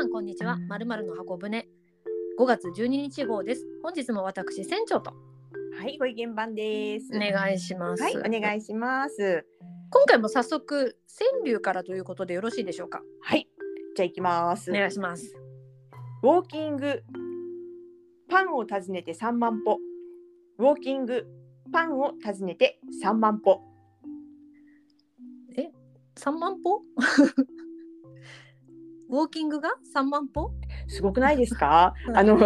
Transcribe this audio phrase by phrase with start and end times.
[0.00, 0.56] さんこんにちは。
[0.56, 1.68] まるまるの箱舟
[2.38, 3.66] 5月12日号です。
[3.82, 5.12] 本日も私船長と
[5.78, 7.10] はい、ご意見番です。
[7.14, 8.02] お願いします。
[8.02, 9.46] はい、お願いします。
[9.90, 13.02] 今回も早速川柳からということでよろしいでしょうか？
[13.20, 13.46] はい、
[13.94, 14.70] じゃあ行きます。
[14.70, 15.36] お願いします。
[16.22, 17.02] ウォーキング
[18.30, 19.76] パンを訪ねて3万歩。
[20.56, 21.26] ウォーキング
[21.70, 23.60] パンを訪ねて3万歩。
[26.16, 26.80] 3万歩？
[29.10, 30.52] ウォーキングが？3万歩？
[30.88, 31.94] すごくないですか？
[32.08, 32.16] うん。
[32.16, 32.38] あの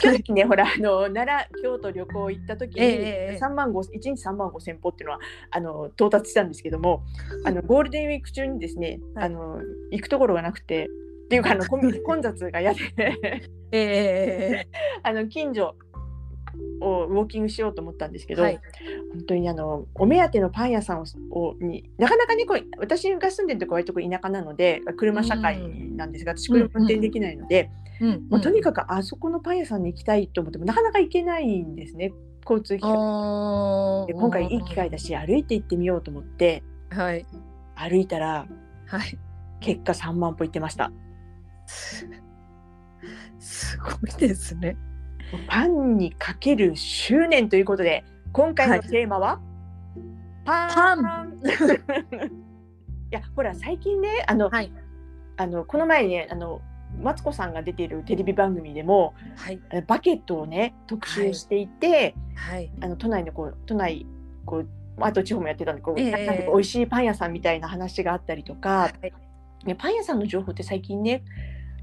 [0.00, 7.02] 去年ね、ほらあの奈良京都旅行行った時にええええ3万5一日3万5千歩っていうのはあの到達したんですけども、
[7.44, 9.24] あのゴールデンウィーク中にですね、はい。
[9.26, 10.88] あの行くところがなくて。
[11.24, 12.80] っていうかあの混混雑が嫌で。
[13.72, 14.68] え。
[15.02, 15.74] あの近所
[16.80, 18.60] をウォーキングしようと思ったんですけど、はい。
[19.12, 25.60] 本当にあのお目当てのパン屋さんををになかなかねこう私が住んでるとこは割と田舎なので車社会
[25.96, 32.12] なんですが、私車運転できないので、ーうんもうとにかくあそこのパン屋さんに行きたいと思ってもなかなか行けないんですね
[32.44, 34.06] 交通機関。
[34.06, 37.24] で今回いい機会だし歩いて行ってみようと思ってはい。
[37.74, 38.46] 歩いたら
[38.86, 39.18] はい。
[39.60, 40.90] 結果3万歩行ってました。
[43.38, 44.76] すごいですね。
[45.48, 49.40] パンにかける執念ということで今回のテーマは、
[50.44, 51.40] パパン。
[53.10, 54.72] いやほら最近ねあの、はい。
[55.36, 56.60] あのこの前ねあの
[57.02, 59.60] マツコさんが出ているテレビ番組でもはい。
[59.86, 62.70] バケットをね特集していて、はい。
[62.80, 64.06] あの都内のこう都内
[64.46, 64.68] こう
[65.00, 66.26] あと地方もやってたんでこう、ええ。
[66.26, 69.12] なんか美味しいパン屋さんみたいな話があったりとか、はい。
[69.66, 71.22] ねパン屋さんの情報って最近ね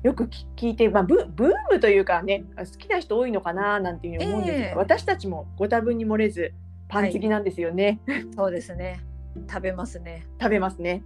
[0.04, 4.76] よく聞聞いて、まあ、ブブームというかね好きな人多いのかななんていうふうに思うんですけど、ええ。
[4.76, 6.54] 私たちもご多分に漏れず
[6.88, 8.00] パン好きなんですよね、
[8.36, 9.02] そうですね。
[9.50, 10.26] 食べますね。
[10.42, 11.04] 食べますね。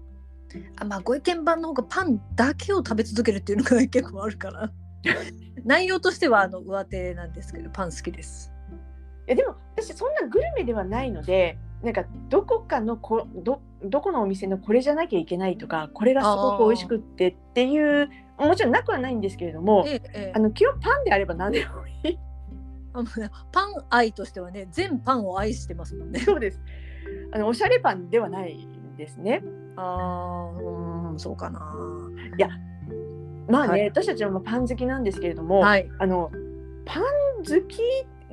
[0.77, 4.71] あまあご意見番の方がパンだけを食べ続けるっていうのが結構あるから。
[5.65, 8.53] 内容としてはあの上手なんですけどパン好きです。
[9.27, 20.33] いやでも私そんなグルメではないのでなんかどこかのこどどこのお店のこれじゃなきゃいけないとかこれがすごく美味しくってっていうもちろんなくはないんですけれどもええええ。
[20.35, 22.19] あの基本パンであれば何でもいい。
[22.93, 26.19] あのねパン愛としてはね全パンを愛してますもんね。
[26.19, 26.59] そうです。
[27.31, 29.43] あのおしゃれパンではないんですね。
[29.75, 31.59] あーうーんそうかな。
[33.49, 33.85] まあね、はい。
[33.87, 35.89] 私たちはまあパン好きなんですけれども、はい。
[35.99, 36.31] あの
[36.85, 37.03] パン
[37.39, 37.79] 好き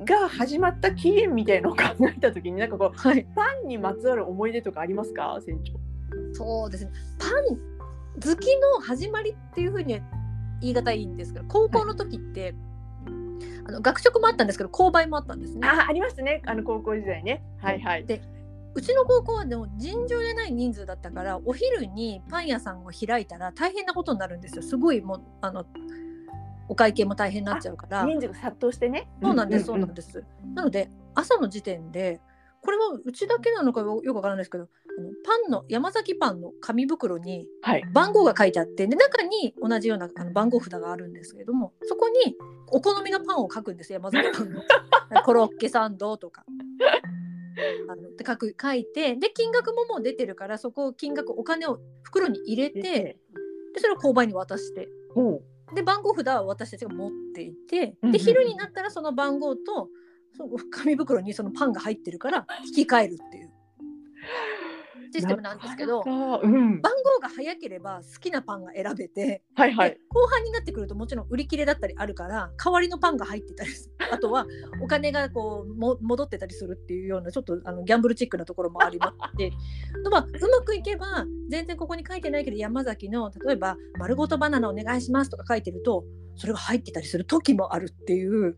[0.05, 3.25] が始まった起源みたいのを考えた時になんかこうはい。
[3.35, 5.39] パンにまつわる思い出とかありますか？
[5.45, 5.73] 船長。
[6.33, 6.91] そうですね。
[7.17, 7.57] パン
[8.15, 10.01] 好きの始まりっていうふうに
[10.61, 12.53] 言い難いんですけど高校の時って、
[13.65, 15.67] あの学食もあったんですけど購買もあったんですね。
[15.67, 16.41] あありましたね。
[16.45, 17.43] あの高校時代ね。
[17.61, 18.05] はいはい。
[18.05, 18.21] で
[18.73, 24.61] うちの高校はでも尋常でない人数だったからお昼にパン屋さんを開いたら大変なことになるんですよ。
[24.61, 25.65] すごいもうあの
[26.69, 28.05] お会計も大変になっちゃうから。
[28.05, 29.09] 人数が殺到してね。
[29.21, 30.23] そうなんですそうなんでです、
[30.55, 32.21] なので朝の時点で
[32.61, 37.83] これはうちだけなのかよくわからないですけどあのパンの山崎パンの紙袋にはい。
[37.91, 42.35] 番号が書いてあってで中に同じようなあの番号札があるんですけれどもそこに
[42.67, 44.61] お好みのパンを書くんです山崎パンの。
[45.25, 46.45] コロッケサンドとか。
[47.89, 53.19] あのって書く書いてで金額ももう出てるからそこを金額お金を袋に入れてで
[53.79, 54.87] それを購買に渡して。
[55.13, 55.41] ほ
[55.73, 59.89] で番号札は私たちが持っていてで昼になったらその番号と
[60.35, 63.51] その紙袋にそのパンが入ってるから引き換えるっていう。
[65.13, 66.01] システムなんですけど
[66.41, 66.81] うん。
[66.81, 69.89] 番号が早ければ好きなパンが選べて、はいはい。
[69.91, 73.71] で後半になってくるともちろん売り切れだったりあるから代わりのパンが入ってたり
[74.11, 74.45] あとは
[74.81, 79.51] お金がこうも戻ってたりするっていうようなちょっとあのギャンブルチックなところもありまして。
[80.09, 86.05] まあうまくいけば全然ここに書いてないけど山崎の例えば「丸ごとバナナお願いします」とか書いてると
[86.35, 88.55] それが入ってたりする時もあるっていう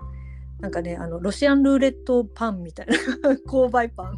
[0.64, 2.94] なんかねあのロシアンルーレットパンみたいな
[3.46, 4.18] 購買パン。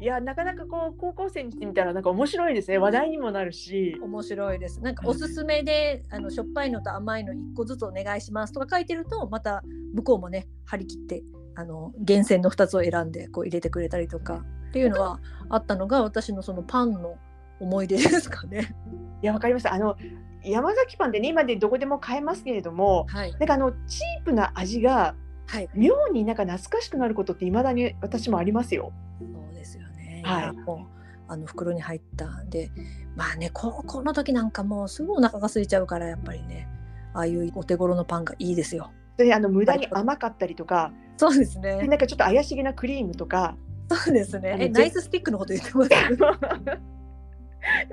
[0.00, 2.78] いやなかなかこう高校生にしてみたらなんか面白いですね。
[2.78, 3.98] 話題にもなるし。
[4.00, 4.80] 面白いです。
[4.80, 11.24] なんかおすすめであのしょっぱいのと甘いの1個ずつお願いしますとか書いてるとまた向こうもね張り切って
[11.56, 17.16] あの厳選の2つを選んでこう入れてくれたりとかっていうのはあったのが私のそのパンの
[17.58, 18.76] 思い出ですかね。
[19.20, 19.96] いやわかりましたあの
[20.44, 25.14] 山崎パンってね今でどこでも買えますけれどもはい、なんかあのチープな味が
[25.52, 28.90] はい、妙になんか懐かしくなることって未だに私もありますよ。
[29.20, 30.22] そうですよね。
[30.24, 32.70] はいやもうあの袋に入ったで
[33.16, 36.68] まあね高校の時なんかもうすぐお腹が空いちゃうからやっぱりね
[37.12, 38.92] ああいうお手頃のパンがいいですよ。
[39.18, 41.86] であの無駄に甘かったりとか、そうですでね。
[41.86, 43.58] なんかちょっと怪しげなクリームとか
[43.90, 44.56] そうですね。
[44.58, 45.90] えナイススティックのこと言ってます？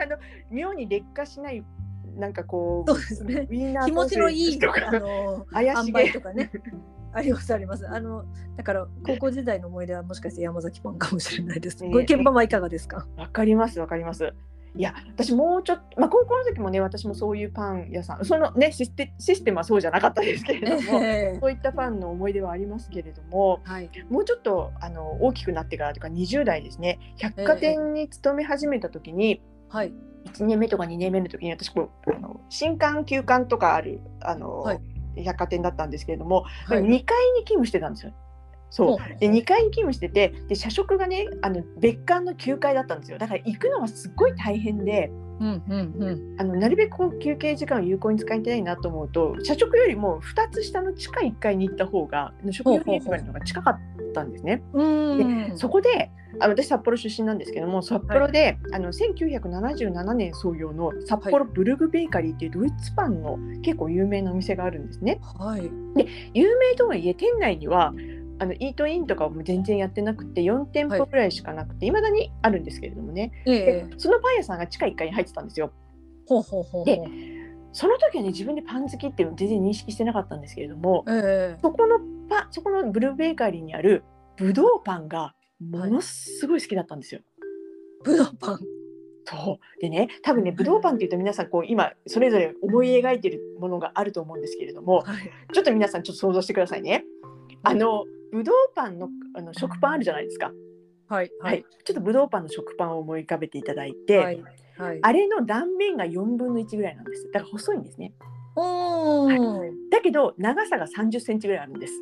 [0.01, 0.17] あの
[0.49, 1.61] 妙に劣化しない
[2.15, 3.53] なんかこそうですねウ。
[3.53, 6.49] ィンナー気持ちのいい あの怪しげとかね。
[7.13, 7.87] ありますあります。
[7.87, 8.25] あの
[8.55, 11.83] だから高校時代の思い出はもしかして山崎パンかもしれないです。
[11.83, 13.07] ねご意見番はいかがですか？
[13.17, 14.33] わかりますわかります。
[14.75, 23.89] いや私もうちょっと、まあ、高校の時もね私もそういうパン屋さんそのねシステシステムはそうじゃなかったですけれども、ええそういったパンの思い出はありますけれどもはい。
[24.11, 29.93] もうちょっとあの大きくなってからとか20代ですね百貨店に勤め始めた時に、はい。
[30.31, 34.79] 1年目とか2年目の時に私こうあの新館休館とかあるあの、はい
[35.23, 38.13] 百貨店だったんですけれども、はい2階に勤務してたんですよ。
[38.71, 46.35] そうで2階に勤務しててで社食がねあの別館の9階だったんですよだから行くのがすっごい大変でうんうんうん。
[46.39, 53.79] あのなるべくこう休憩時間を有効に使いたいなと思うと社食よりも2つ下の地下1階に行った方が食用品売り場のが近かっ
[54.13, 54.61] たんですね。
[54.73, 55.57] うん。
[55.57, 65.19] そこであ私札幌出身なんですけども札幌で、あの1977年創業の札幌ブルグベーカリーっていうドイツパンの結構有名なお店があるんですね。
[65.39, 65.69] はい。
[66.33, 67.93] 有名とはいえ店内には
[68.39, 73.89] あのイートインとかも全然やってなくて4店舗ぐらいしかなくていま、未だにあるんですけれどもね、えでえ。
[73.97, 75.71] そのパン屋さんが地下1階に入ってたんですよ。
[76.27, 76.85] ほうほうほう。
[76.85, 77.01] で
[77.71, 81.57] その時はね自分でパン好きっていうのを全然認識してなかったんですけれどもええ。
[81.61, 81.99] そこの
[82.29, 84.03] パそこのブルーベーカリーにある
[84.37, 87.21] ブドウパンがものすごい好きだったんですよ。
[88.03, 88.59] ブドウパン。
[89.25, 95.31] そうでね多分ねブドウパンっていうと皆さんこう今それぞれ思い描いてるものがあると思うんですけれどもはい。
[95.53, 97.05] ちょっと皆さんちょっと想像してくださいね。
[97.63, 100.51] あのブドウパンのあの食パンあるじゃないですか。
[101.07, 101.31] はい。
[101.41, 101.65] はい。
[101.83, 104.43] ちょっとブドウパンの食パンを思い浮かべていただいて、はい。
[104.77, 104.99] はい。
[105.01, 107.29] あれの断面が4分の1ぐらいなんです。
[107.31, 108.13] だから細いんですね。
[108.55, 109.29] おお。
[109.91, 111.93] だけど長さが30センチぐらいあるんです。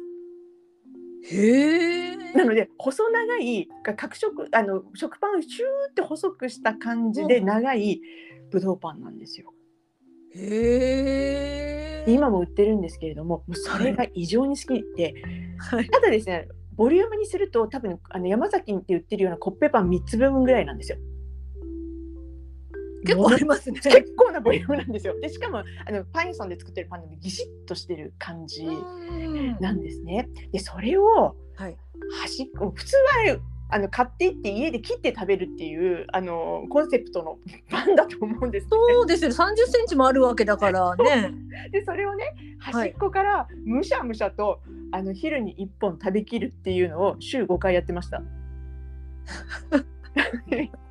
[1.31, 2.15] へえ。
[2.33, 8.01] なので細長い角食あの食パンをシューって細くした感じでうん長い
[8.51, 9.53] ブドウパンなんですよ。
[10.35, 15.13] へ今も売ってるんですけれども、もうそれが異常に好きで、
[15.57, 15.89] はい。
[15.89, 20.97] ただですね、ボリュームにすると多分あの山崎って売ってるようなコッペパン3つ分ぐらいなんですよ。
[23.07, 23.79] 結構ありますね。
[23.79, 25.19] 結構なボリュームなんですよ。
[25.19, 30.29] でしかもあのパン屋さんで作ってるパンでギシッとしてる感じうんなんですね。
[30.51, 31.77] でそれをはい。
[32.21, 32.95] 端っこ普通
[33.27, 33.39] は
[33.69, 37.37] あの買っていって家で切って食べるっていうあのコンセプトの
[37.69, 38.69] パンだと思うんです、ね。
[38.69, 39.31] そうですよ。
[39.33, 41.33] 三十センチもあるわけだからね。
[41.71, 44.61] でそれをね端っこからむしゃむしゃと、
[44.91, 48.21] あの昼に1本食べきるっていうのを週5回やってました。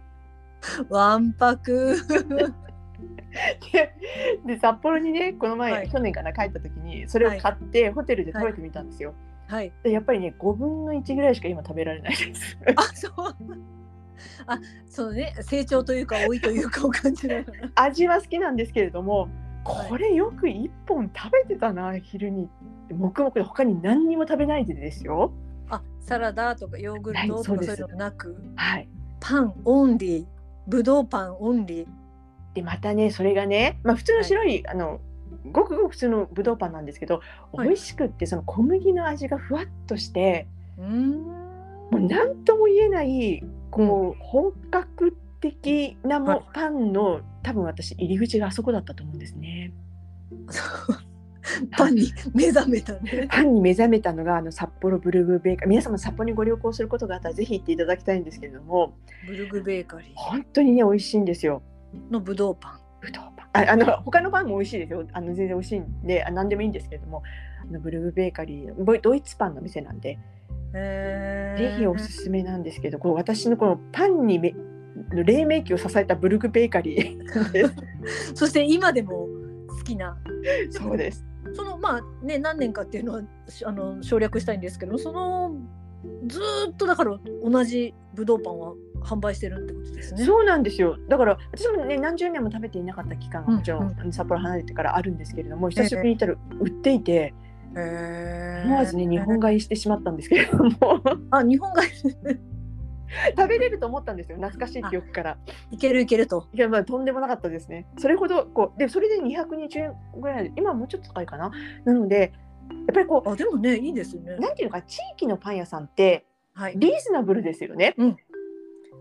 [0.89, 1.97] わんぱく。
[3.73, 3.95] で
[4.47, 9.15] で札幌にねこの前、はい去年かな帰った時にそれを買って、ホテルで食べてみたんですよ。
[9.49, 9.73] はい。
[9.83, 12.59] でやっぱりね5分の1ぐらいしか今食べられないです。
[12.75, 13.13] あ、そう。
[14.47, 14.59] あ、
[14.89, 15.35] そうね。
[15.41, 17.71] 成長というか老いというかを感じながら。
[17.77, 19.29] 味は好きなんですけれども
[19.65, 22.49] はいこれよく1本食べてたな昼に
[22.91, 25.33] 黙々で他に何にも食べないでですよ。
[25.69, 30.27] あ、サラダとかヨーグルトとかそういうのなく、はい、パン only、
[30.67, 31.87] ブドウパン only。
[32.55, 35.01] でまたねそれがね、まあ、普通の白い、あの
[35.53, 37.21] ごくごく普通のぶどうパンなんですけど、
[37.53, 40.47] はい美味しくってその小麦の味がふわっとして
[40.79, 41.13] うーん。
[41.91, 49.73] もう何とも言えないこう、本格的なも、はいパンの多分私入り口があそこだったと思うんですね。
[51.77, 53.27] パンに目覚めたね。
[53.31, 58.95] パンに目覚めたのがあの札幌ブルーグベーカリー皆様札幌にご旅行することがあったらぜひ行っていただきたいんですけれども
[59.27, 61.63] ブルグベーカリ本当にね美味しいんですよ。
[61.95, 62.87] ーのブドウパン。
[63.01, 67.23] ぶどうパンああの他のパンも美味しいですよあの全然美味しいんであ何でもいいんですけれども
[67.63, 70.19] あのブルーベーカリードイツパンの店なんで
[70.73, 74.55] ぜひおすすめなんですけどこう私のこのパンにめ
[75.13, 77.73] の黎明期を支えたブルグベーカリー
[78.35, 79.29] そして今でも
[79.69, 80.17] 好きな。
[80.71, 81.25] そうです
[81.57, 85.53] そのまあね何年かっていうのはしあの省略したいんですけどその
[86.27, 90.25] ずーっとだから同じブドウパンは販売してるってことですね。
[90.25, 90.97] そうなんですよ。
[91.09, 94.01] だから私もね何十年も食べていなかった期間がもちろん、うん。
[94.01, 97.35] あの札幌離れてからあるんですけれども久しぶりに行ったら売っていて、
[97.77, 98.67] へー。
[98.67, 100.71] 思わずね日本買いしてしまったんですけれども。
[101.31, 101.83] あ日本が
[103.37, 105.39] 食べれると思ったんですよ懐かしい記憶から
[105.71, 106.49] いけるいけると。
[106.53, 111.51] いやまあとんでもなかったですねそれほどこうでそれで220円ぐらい今はもうちょっと高いかな？
[111.85, 112.33] なので
[112.71, 114.41] やっぱりこあでもねいいですよねう。
[114.41, 116.75] なんていうのか地域のパン屋さんってはい。
[116.77, 117.95] リーズナブルですよね。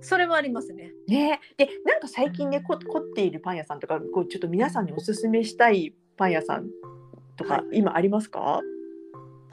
[0.01, 0.91] それもありますね。
[1.07, 6.69] ねでなんか最近ねこ凝っているパン屋さんとかこうちょっと皆さんにおすすめしたいパン屋さん
[7.37, 8.61] とか、はい今ありますか？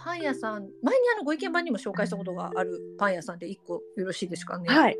[0.04, 4.68] パン屋さん前にあのご意見番にも紹介したことがあるパン屋さんで一個よろしいですかね。
[4.68, 4.96] はい。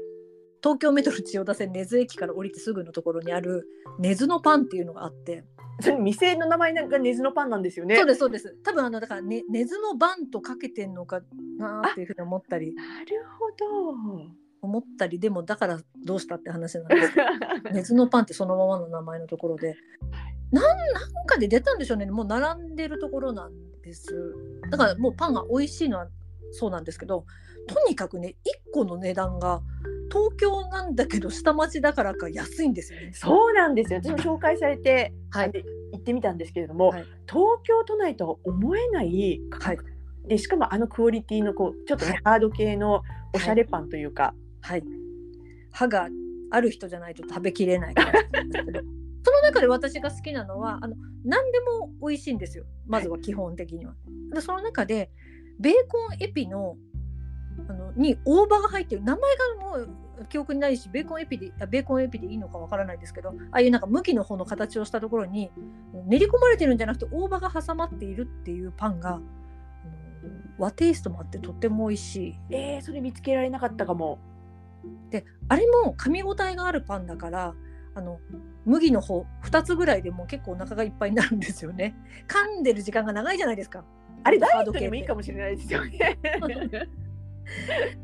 [0.62, 3.66] 東京メトロ千代田線根津駅から降りてすぐのところにある
[3.98, 5.44] 根津のパンっていうのがあって。
[5.80, 7.96] それ店の名前なんか根津のパンなんですよね。
[7.96, 8.56] そうですそうです。
[8.62, 11.20] 多分あのだから、ね、根津のバンとかけてんのか
[11.58, 12.72] なっていうふうに思ったり。
[12.74, 14.30] なるほど。
[14.60, 17.12] 思ったりでもだからどうしたって話なんです。
[17.12, 17.20] け
[17.68, 19.74] ど根津のパンってそのままの名前のところで。
[20.52, 22.06] なんなんかで出たんでしょうね。
[22.06, 23.52] もう並んでるところなん
[23.92, 24.34] です。
[24.70, 26.08] だからもうパンが美味しいのは
[26.50, 27.24] そうなんですけど
[27.68, 28.36] とにかくね
[28.68, 29.62] 1個の値段が
[30.10, 33.12] 東京なんだけど下町だからか安いんですよね。
[33.14, 34.00] そうなんですよ。
[34.02, 35.52] 私も紹介されて、はい。
[35.92, 37.04] 行ってみたんですけれども、はい。
[37.26, 39.86] 東京都内とは思えない価格。
[40.26, 43.02] で、しかもあのクオリティのこうちょっとね、ハード系の
[43.34, 44.84] おしゃれパンというか、はい、
[45.70, 46.08] 歯が
[46.50, 48.12] ある人じゃないと食べきれないから
[49.22, 53.94] その中で私が好きなのはあの何でも美味しいんですよまずは基本的には。
[54.32, 55.10] でその中で
[55.60, 56.76] ベーコンエピの
[57.68, 59.88] あのに大葉が入ってる名前がもう
[60.28, 65.50] 記憶にないしベーコンエピであベーコンエピでいいのかわからないですけどああいうなんか向きの方の形をしたところに
[66.06, 69.20] 練り込まれてるんじゃなくて大葉が挟まっているっていうパンが
[70.58, 72.34] 和テイストもあってとっても美味しい。
[72.50, 74.18] えー、それ見つけられなかったかも。
[75.10, 77.54] であれも噛み応えがあるパンだから
[77.94, 78.20] あの
[78.64, 81.94] 麦の方2つぐらいでもう結構お腹がいっぱいになるんですよね。
[82.28, 83.84] 噛んでる時間が長いじゃないですか。
[84.24, 86.18] あれダイエットもいいかもしれないですよね。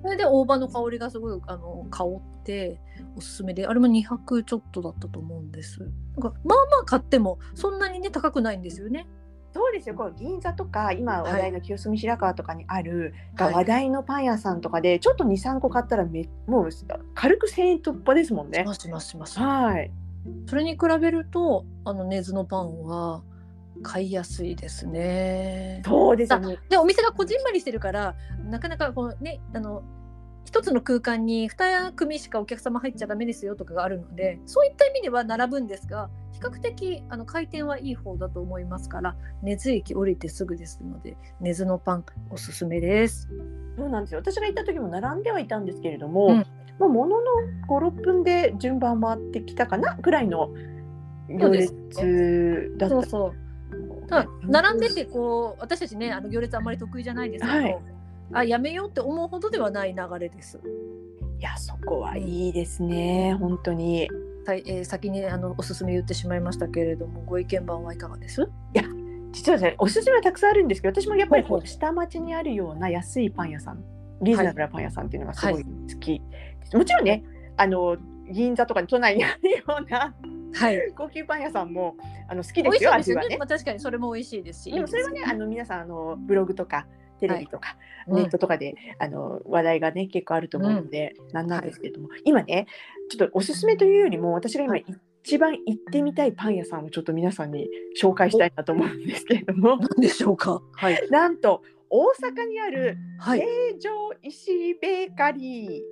[0.02, 2.80] それで大葉の香りがすごいあの香って
[3.16, 5.80] おすすめであれも200ちょっとだったと思うんです。
[5.80, 9.07] なんかまあまあ買ってもそんなにね高くないんですよね
[9.52, 9.95] そうですよ。
[9.95, 16.69] この銀座とか今話題の清澄白河とかにある、はい話題のパン屋さんとかでちょっと2、3個買ったらめもう
[17.14, 18.64] 軽く1000円突破ですもんねし。
[18.67, 19.90] ますしますしますはい。
[20.47, 23.23] それに比べるとあの根津のパンは
[23.83, 26.59] 買いやすいですねそうですよね。
[26.69, 28.14] でお店がこじんまりしてるから
[28.45, 29.83] なかなかこうねあの
[30.45, 43.28] 一つの空間に2組しかお客様入っちゃダメですよとかがあるのでそういった意味では並ぶんですが比較的あの回転はいい方だと思いますから根津駅降りてすぐですので根津のパンおすすめです。
[43.76, 44.21] そうなんですよ。
[44.21, 46.47] 私が行った時も並んではいたんですけれども、うん
[46.78, 47.25] まあ、ものの
[47.68, 50.50] 5、6分で順番回ってきたかなぐらいの
[51.28, 51.75] 行列
[52.78, 52.95] だった。
[52.95, 57.78] そうそうただ並んでてこう私たちねあの行列あんまり得意じゃないですけど、はい
[58.30, 60.61] あやめようって思うほどではない流れです。
[61.38, 63.35] いや、そこはいいですね。
[63.40, 64.11] 本当に。
[64.49, 68.49] はいえー先にあのおすすめ言ってしまいましたけれどもご意見番はいかがです？
[69.31, 73.85] 実はですね、おすすめはたくさんあるんですけど、私もやっぱりこほう下町にあるような安いパン屋さん、
[74.23, 75.69] リーズナブルなパン屋さんっていうのがすごい好
[76.00, 76.23] き。
[76.73, 77.23] もちろんね、
[77.59, 77.99] あの
[78.31, 80.14] 銀座とか都内にあるような
[80.55, 81.95] はい高級パン屋さんも
[82.26, 83.37] あの好きですよ、味はねいですよね。
[83.37, 83.45] ま。
[83.45, 84.73] あ、確かにそれも美味しいですし。
[84.73, 86.87] でもそれはね、あの皆さんあのブログとか
[87.19, 92.67] テレビとか、うんネットとかで、あの話題がね結構あると思うので、なんなんですけれども、今ね
[93.11, 94.79] ちょっとおすすめというよりも私が今
[95.23, 97.69] 一番行ってみたいパン屋さんをちょっと皆さんに
[98.01, 100.63] 紹介したいなと思うんですけれども、何でしょうか？
[100.73, 101.07] はい。
[101.11, 103.41] なんと大阪にあるはい。
[103.41, 103.47] 成
[103.79, 105.83] 城石井ベーカリ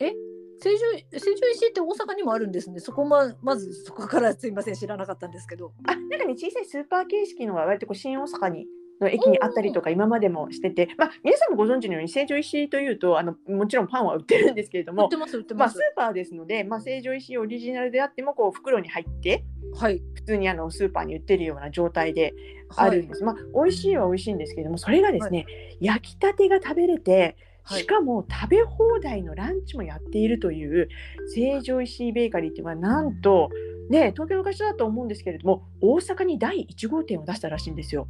[0.00, 0.12] ー。
[0.60, 2.80] 成城成城石井って大阪にもあるんですね。
[2.80, 5.72] そこままずそこからすいません知らなかったんですけど。
[5.84, 8.66] あなんかね小さいスーパー形式のが割とこう新大阪に
[9.02, 15.08] の駅にあったりとか今までもしてて、まあ、皆さんもご存知のように成城石井というとあのもちろんパンは売ってるんですけれども
[15.54, 15.70] まあ。
[15.70, 19.44] スーパーですので、まあ、成城石井オリジナルであってもこう袋に入って
[19.74, 20.02] はい。
[20.14, 22.34] 普通にあのスーパーに売ってるような状態で
[22.68, 22.90] はい。
[22.90, 25.46] あるんです、まあ美味しいは美味しいんですけれどもそれがですね、
[25.80, 27.80] 焼きたてが食べれてはい。
[27.80, 30.88] しかも食べ放題のランチもやっているという
[31.34, 33.50] 成城石井ベーカリーっていうのはなんと
[33.90, 38.08] ね東京の会社だと思うんですけれども大阪に第1号店を出したらしいんですよ。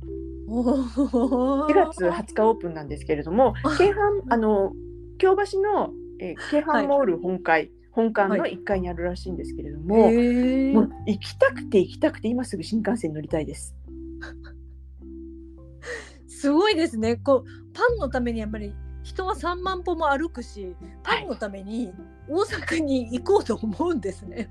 [0.49, 3.95] おー4月20日オープンなんですけれどもあ京阪
[4.29, 4.73] あの
[5.19, 13.75] 京橋の、えー京阪モール本館、本館の1階にあるらしいんですけれども、へーもう行きたくて行きたくて今すぐ新幹線乗りたいです。
[16.27, 17.17] すごいですね。
[17.17, 21.93] こうパンのためにやっぱり人は3万歩も歩くし、パンのために
[22.29, 24.51] 大阪に行こうと思うんですね。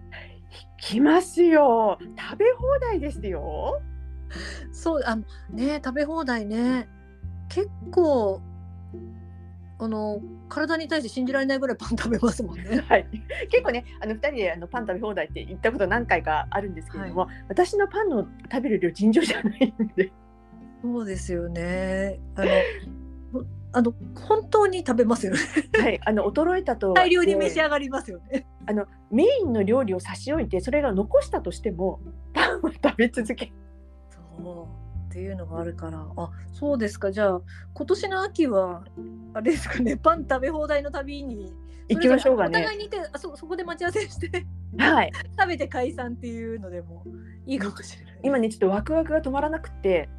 [0.77, 3.81] 来ますよ食べ放題ですよ。
[4.71, 6.87] そうあのね食べ放題ね
[7.49, 8.41] 結構
[9.77, 12.83] あの体に対して信じられないぐらいパン食べますもんね。
[12.87, 13.07] はい、
[13.49, 20.11] 結構ねあの2人であのパン食べ放題って言ったこと何回かあるんですけれども、私のパンの食べる量尋常じゃないんで
[20.83, 22.19] そうですよね。
[22.35, 22.47] あの
[23.33, 23.93] ほ あの
[24.27, 25.39] 本当に食べますよね。
[25.79, 28.45] はい、あの衰えたと 大量に召しで上がりますよね。
[28.67, 31.99] あのメインの料理を差し置いてそれが残したとしても
[32.33, 33.53] パンは食べ続け
[34.09, 36.05] そうっていうのがあるから。
[36.17, 37.11] あそうですか。
[37.11, 37.41] じゃあ
[37.73, 38.83] 今年の秋は
[39.33, 41.53] あれですかねパン食べ放題のたびに
[41.87, 44.45] 行きましょうかお互ねいにいてあそそこで待ち合わせして
[44.77, 45.11] はい。
[45.39, 47.05] 食べて解散っていうのでも
[47.45, 48.19] いいかもしれない。
[48.23, 50.09] 今ねちょっとワクワクが止まらなくって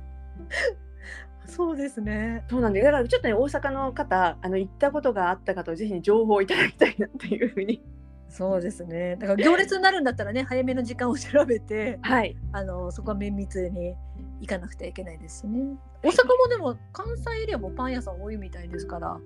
[1.47, 2.45] そうですね。
[2.49, 7.83] そうなんでだからちょっとね大阪の方あの行ったことがあった方ぜひ、ね、情報をいただきたいなっていうふうに
[8.29, 9.17] そうですね。
[9.17, 13.95] だから行列になるんだったらね早めの時間を調べてはいあのそこは綿密に
[14.41, 15.77] 行かなくてはいけないですしね。
[16.03, 19.21] 大阪もでも関西エリアもパン屋さん多いみたいですから、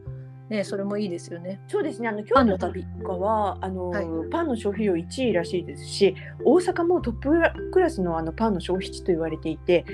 [0.49, 1.61] ね、それもいいですよね。
[1.67, 2.73] そうですねあの京都と
[3.05, 7.31] かはあの、はいパンの消費量1位らしいですし大阪もトップ
[7.73, 9.85] クラスのあのパンの消費地と言われていて、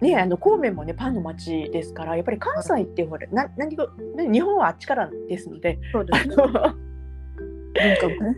[0.00, 5.78] ね、あの神戸もねパンの街ですからやっぱり関西ってほら、な何がね日本はあっちからですので。
[5.92, 6.36] そうですね。
[6.36, 8.36] 文化もね。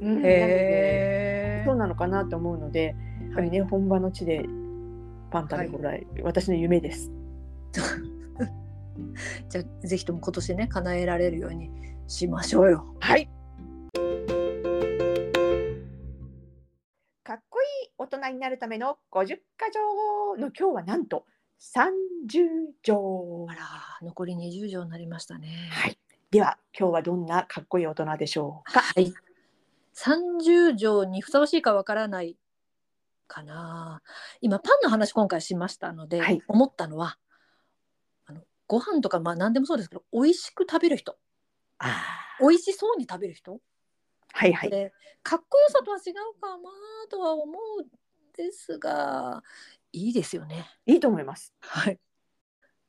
[0.00, 2.94] うんへそうなのかなと思うので
[3.28, 4.44] やっぱりね、本場の地で
[5.30, 7.10] パン食べ放題、私の夢です。
[9.48, 11.70] じゃあぜひとも今年ね叶えられるように
[12.06, 12.96] しましょうよ。
[13.00, 13.28] はい。
[17.22, 21.24] かっこいい大人になるための50か条の今日はなんと
[21.60, 23.54] 30条あ。
[23.54, 23.60] ら
[24.02, 25.68] 残り20条になりましたね。
[25.72, 25.98] はい。
[26.30, 28.80] では今日はどんなかっこいい大人でしょうか？
[28.80, 29.12] はい。
[29.94, 32.36] 30条にふさわしいかわからない
[33.28, 34.02] かな。
[34.40, 37.18] 今パンの話今回しましたので、はい思ったのは
[38.66, 41.16] ご飯とかまあ何でもそうですけど美味しく食べる人
[41.78, 41.92] あ
[42.40, 43.60] 美味しそうに食べる人、
[44.32, 44.70] はいはい。
[44.70, 44.92] で
[45.22, 46.62] かっこよさとは違うかな
[47.08, 47.44] とは思
[47.78, 47.86] うん
[48.36, 49.42] ですが
[49.92, 50.66] いいですよね。
[50.86, 51.54] いいと思います。
[51.60, 51.98] はい。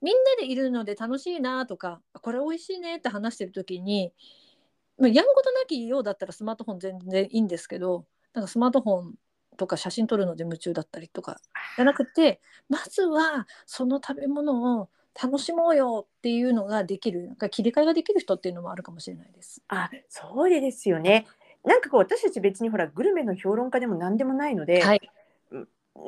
[0.02, 4.12] みんなでいるので楽しいなとかこれ美味しいねって話してる時に
[4.98, 9.16] まあやんごとなきようだったらスマートフォン全然いいんですけどなんかスマートフォン
[9.58, 11.40] とか写真撮るので夢中だったりとか
[11.76, 14.90] じゃなくてまずはその食べ物を
[15.22, 19.62] 楽しもうよっていうのができるなんか切り替えができる人っていうのもあるかもしれないです。
[19.70, 21.26] あ、そうですよね。
[21.64, 25.02] なんかこう私たち別にほらグルメの評論家でも何でもないので、はい、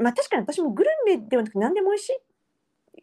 [0.02, 2.20] まあ確かに私もグルメではなく何でも美味し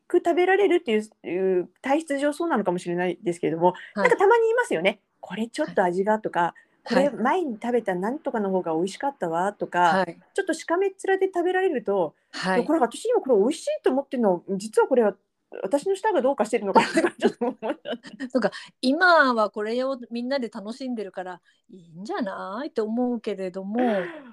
[0.07, 5.01] く食べられるっていう体質上そうなのかもしれないですけれども、はいなんかたまに言いますよね。
[5.21, 15.15] これちょっと味がとか、こはいれ前に食べたなんとかの方が美味しかったわとか、はいちょっとしかめっ面で食べられると、はいこれ私今これ美味しいと思ってるの実はこれは
[15.63, 21.41] 私の舌がどうかしてるのかなってちょっと思っちゃって今はこれをみんなで楽しんでるから
[21.71, 23.81] いいんじゃないって思うけれども、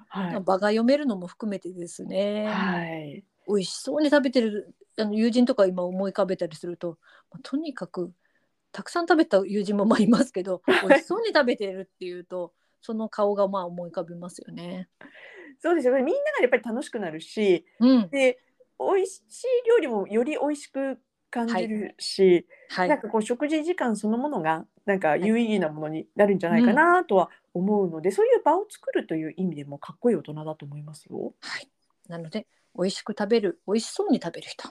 [0.08, 0.40] はい。
[0.40, 3.24] 場が読めるのも含めてですね、はい。
[3.48, 6.98] 美味しそうに食べてるあの友人とか今思い浮かべたりすると、
[7.30, 8.12] まあとにかく
[8.72, 14.88] たくさん食べた友人もまあいますけど 美味しそうに食べてるっていうとその顔がまあ思い浮かびますよね。
[15.60, 16.02] そうですよね。
[16.02, 18.40] みんながやっぱり楽しくなるし、うん、で
[18.78, 20.98] 美味しい料理もより美味しく
[21.32, 31.34] 感じるし、はいなんかこう食事時間そのものがなんか有意義なものになるんじゃないかなとは思うので、そういう場を作るという意味でもかっこいい大人だと思いますよ。
[31.40, 31.68] はい、
[32.08, 34.68] なので美味しく食べる美味しそうに食べる人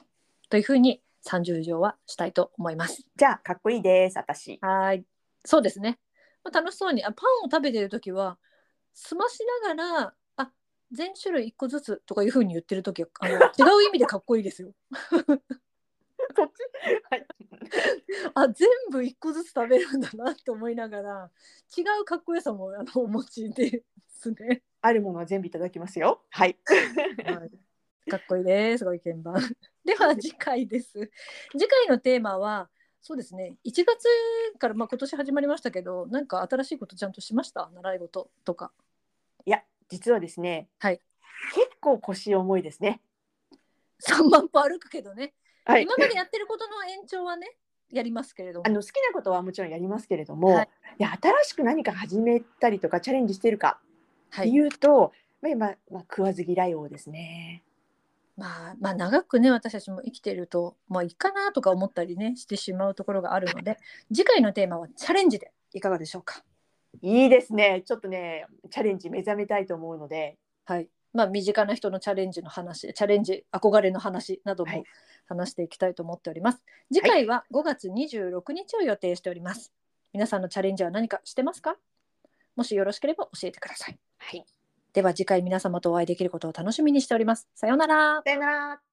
[0.48, 3.04] というふうに30条はしたいと思います。
[3.16, 4.58] じゃあかっこいいです私。
[4.60, 5.04] はい
[5.44, 5.98] そうですね、
[6.44, 8.38] まあ、楽しそうにあパンを食べてる時は
[8.94, 10.50] 済ましながらあ
[10.92, 14.72] 全種類1個ずつとかいうふうに言ってる時はあの違う意味でかっこいいですよ。
[16.36, 16.60] そっち？
[17.10, 17.26] はい。
[18.34, 21.30] あ全部1個ずつ食べるんだなって思いながら
[21.76, 24.62] 違うかっこよさも あのお持ちですね。
[24.80, 26.24] あるものは全部いただきますよ。
[26.30, 26.58] はい。
[27.24, 29.40] はい、かっこいいですご意見番。
[29.84, 31.10] では次回です。
[31.52, 32.68] 次回のテーマは
[33.00, 34.06] そうですね1月
[34.58, 37.68] から、まあ、今年始まりましたけどなんか新しいことちゃんとしました？
[37.74, 38.72] 習い事とか。
[39.44, 41.00] いや実はですね、はい、
[41.54, 43.00] 結構腰重いですね。
[44.00, 45.82] 3万歩歩くけどね、はい。
[45.82, 47.56] 今までやってることの延長はね
[47.92, 48.60] やりますけれど。
[48.60, 50.68] もあの好きなことはもちろんやりますけれども、はい。
[50.98, 57.62] い、や新しく何か始めたりとかチャレンジしてるかってはいいうと、まあ今、まあ、食わず嫌い王ですね。
[58.36, 63.78] まあ、まあ長くね私たちも生きてるとまあいいかなとか思ったりねしてしまうところがあるので
[64.10, 66.42] 次回のテーマはチャレンジでいかがでしょうか？
[67.00, 67.82] いいですね。
[67.86, 70.88] ちょっとね、チャレンジ目覚めたいと思うので、はい。
[71.12, 74.84] まあ身近な人のチャレンジの話チャレンジ憧れの話などもはい
[75.32, 79.72] 話していきたいと思っております、次回は5月26日を予定しております。
[80.12, 81.76] 皆さんのチャレンジは何かしてますか？
[82.54, 83.98] もしよろしければ教えてください。
[84.18, 84.44] はい。
[84.92, 87.48] では次回皆様とお会いできることを楽しみにしております。
[87.54, 88.22] さようなら。
[88.24, 88.91] さよなら。